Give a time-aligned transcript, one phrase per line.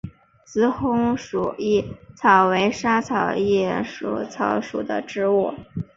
[0.43, 5.53] 紫红鞘薹草为莎草科薹草属的植物。